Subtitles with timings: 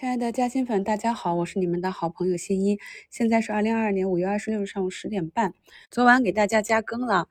[0.00, 2.78] 亲爱的嘉兴粉，大家好，我是你们的好朋友新一。
[3.10, 5.52] 现在是二零二二年五月二十六日上午十点半。
[5.90, 7.28] 昨晚给大家加更了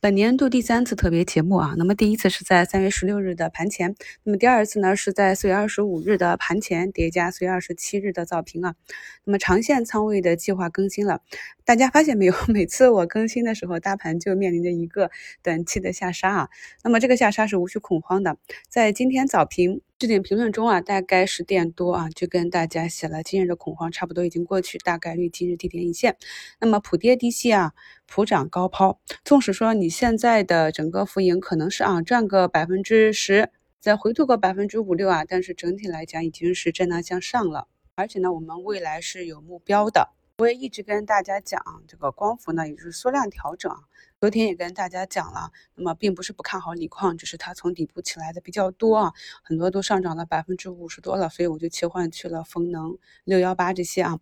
[0.00, 1.74] 本年度第三次特别节目啊。
[1.78, 3.94] 那么第一次是在三月十六日的盘前，
[4.24, 8.74] 那么第二次呢是在四月二十五日的盘前叠加四月二十七日的早评啊。
[9.22, 11.20] 那么长线仓位的计划更新了，
[11.64, 12.34] 大家发现没有？
[12.52, 15.12] 每次我更新的时候，大盘就面临着一个
[15.44, 16.48] 短期的下杀啊。
[16.82, 18.38] 那么这个下杀是无需恐慌的，
[18.68, 19.82] 在今天早评。
[19.98, 26.16] 置顶评论中啊，大概十点多啊，就跟大家写了，今日的恐慌差不多已经过去，大概率今日低点一线。
[26.60, 27.72] 那么普跌低吸啊，
[28.06, 29.00] 普涨高抛。
[29.24, 37.66] 纵使说你现在的整个浮盈可能是啊赚个百分之十，再回吐个百分之五六啊，但是整体来讲已经是震荡向上了。
[37.96, 40.10] 而且呢，我们未来是有目标的。
[40.40, 43.74] 我也一直跟大家讲，这个光伏呢也就是缩量调整。
[44.20, 54.20] 昨天也跟大家讲了，那么并不是不看好锂矿，只是它从底部起来的比较多啊，很多都上涨了百分之五十多了，所以我就切换去了风能六幺八这些啊。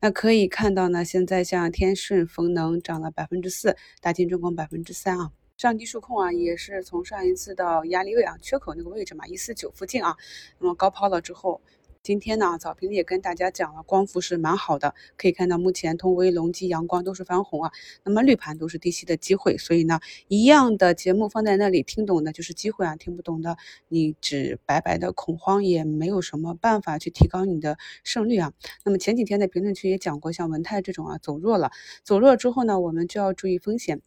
[0.00, 5.32] 那可以看到呢，现在像天顺风能涨了百分之四，大金重工百分之三啊。
[5.58, 10.16] 上低数控啊，也是从上一次到压力位啊，缺口那个位置嘛，一四九附近啊，
[10.60, 11.60] 那么高抛了之后。
[12.02, 17.72] 今天呢，早评也跟大家讲了，光伏是蛮好的，可以看到目前通威、隆基、阳光都是翻红啊。
[18.04, 28.52] 那么绿盘都是低吸的机会，所以呢，一样的节目放在那里，听懂的就是机会啊，听不懂的你只白白的恐慌，也没有什么办法去提高你的胜率啊。
[28.84, 31.70] 那么前几天在评论区也讲过，像文泰这种啊走弱了，
[32.04, 34.00] 走弱之后呢，我们就要注意风险，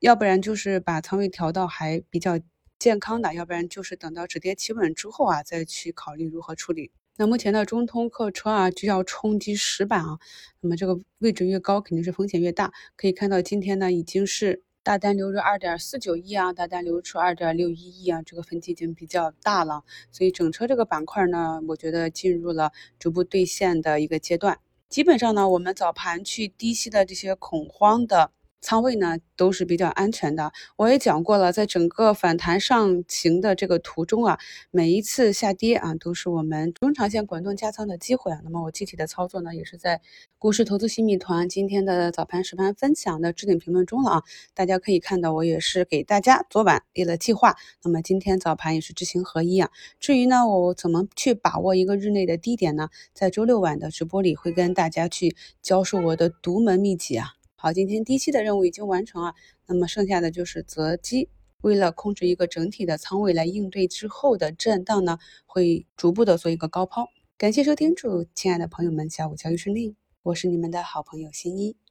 [0.00, 2.40] 要不然就是把仓位调到还比较
[2.78, 6.90] 健康的，要不然就是等到止跌企稳之后啊，再去考虑如何处理。
[7.18, 10.18] 那目前的中通客车啊就要冲击十板啊，
[10.60, 12.72] 那么这个位置越高，肯定是风险越大。
[12.94, 19.82] 可以看到今天呢已经是大单流入二点四九亿啊，大单流出二点六一亿啊，这个分歧已经比较大了。
[20.12, 24.58] 所以整车这个板块呢，我觉得进入了逐步兑现的一个阶段。
[24.88, 28.30] 基本上呢，我们早盘去低吸的这些恐慌的。
[28.60, 34.38] 仓位呢都是比较安全的，我也讲过了，在整个反弹上行的这个途中啊，
[34.70, 38.40] 每一次下跌啊，都是我们中长线滚动加仓的机会啊。
[38.42, 40.00] 那么我具体的操作呢，也是在
[40.38, 44.22] 股市投资新米团今天的早盘实盘分享的置顶评论中了啊。
[44.52, 49.70] 大家可以看到，我也是给大家昨晚列了计划，那么今天早盘也是知行合一啊。
[50.00, 52.88] 至于呢，我怎么去把握一个日内的低点呢？
[53.12, 57.35] 在周六晚的直播里会跟大家去教授我的独门秘籍啊。
[57.58, 59.34] 好，今天低吸的任务已经完成啊，
[59.66, 61.30] 那么剩下的就是择机。
[61.62, 67.06] 为了控制一个整体的仓位来应对之后的震荡呢，会逐步的做一个高抛。
[67.38, 69.96] 感谢收听，祝亲爱的朋友们下午交易顺利。
[70.22, 71.85] 我是你们的好朋友新一。